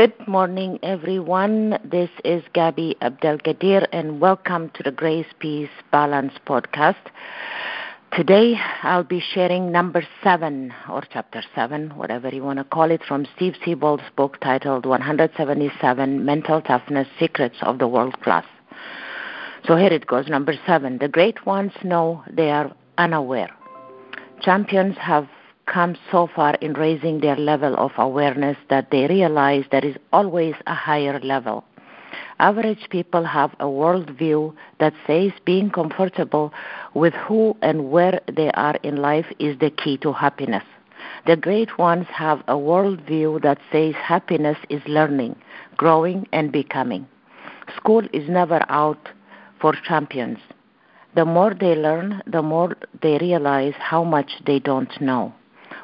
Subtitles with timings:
[0.00, 1.78] Good morning, everyone.
[1.84, 7.04] This is Gabby Abdelgadir, and welcome to the Grace, Peace, Balance podcast.
[8.10, 13.02] Today, I'll be sharing number seven, or chapter seven, whatever you want to call it,
[13.06, 18.46] from Steve Siebold's book titled 177 Mental Toughness Secrets of the World Class.
[19.66, 20.96] So here it goes, number seven.
[20.96, 23.50] The great ones know they are unaware.
[24.40, 25.28] Champions have
[25.72, 30.54] come so far in raising their level of awareness that they realize there is always
[30.66, 31.64] a higher level.
[32.40, 36.52] Average people have a worldview that says being comfortable
[36.94, 40.64] with who and where they are in life is the key to happiness.
[41.26, 45.36] The great ones have a worldview that says happiness is learning,
[45.76, 47.06] growing, and becoming.
[47.76, 49.08] School is never out
[49.60, 50.38] for champions.
[51.14, 55.34] The more they learn, the more they realize how much they don't know.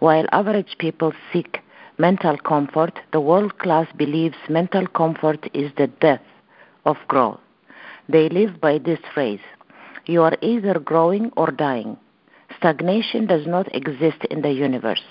[0.00, 1.60] While average people seek
[1.98, 6.22] mental comfort, the world class believes mental comfort is the death
[6.86, 7.40] of growth.
[8.08, 9.40] They live by this phrase
[10.06, 11.96] You are either growing or dying.
[12.56, 15.02] Stagnation does not exist in the universe.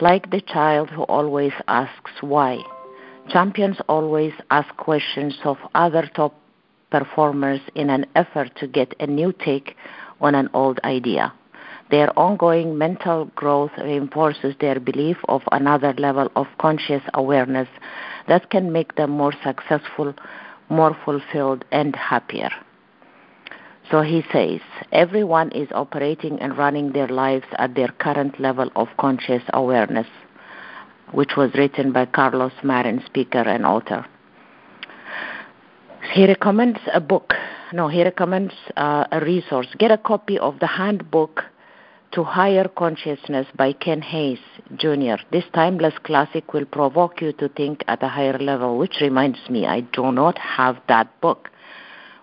[0.00, 2.58] Like the child who always asks why,
[3.28, 6.34] champions always ask questions of other top
[6.90, 9.76] performers in an effort to get a new take
[10.20, 11.32] on an old idea.
[11.90, 17.68] Their ongoing mental growth reinforces their belief of another level of conscious awareness
[18.26, 20.14] that can make them more successful,
[20.68, 22.50] more fulfilled, and happier.
[23.90, 24.60] So he says,
[24.92, 30.06] everyone is operating and running their lives at their current level of conscious awareness,
[31.12, 34.04] which was written by Carlos Marin, speaker and author.
[36.12, 37.32] He recommends a book.
[37.72, 39.68] No, he recommends uh, a resource.
[39.78, 41.44] Get a copy of the handbook
[42.12, 44.38] to Higher Consciousness by Ken Keyes
[44.76, 45.22] Jr.
[45.30, 49.66] This timeless classic will provoke you to think at a higher level, which reminds me,
[49.66, 51.50] I do not have that book,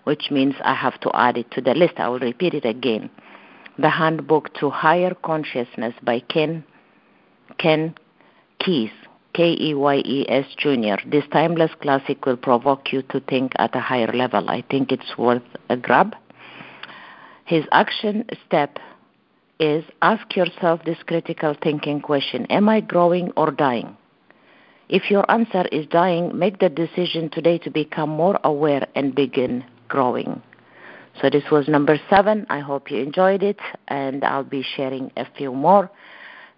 [0.04, 1.94] which means I have to add it to the list.
[1.98, 3.10] I will repeat it again.
[3.78, 6.64] The Handbook to Higher Consciousness by Ken,
[7.58, 7.94] Ken
[8.58, 8.90] Keyes,
[9.34, 11.08] K-E-Y-E-S Jr.
[11.08, 14.48] This timeless classic will provoke you to think at a higher level.
[14.48, 16.16] I think it's worth a grab.
[17.44, 18.78] His action step
[19.58, 23.96] is ask yourself this critical thinking question Am I growing or dying?
[24.88, 29.64] If your answer is dying, make the decision today to become more aware and begin
[29.88, 30.42] growing.
[31.20, 32.46] So, this was number seven.
[32.50, 33.58] I hope you enjoyed it,
[33.88, 35.90] and I'll be sharing a few more.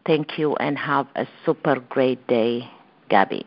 [0.05, 2.69] Thank you and have a super great day,
[3.09, 3.45] Gabby.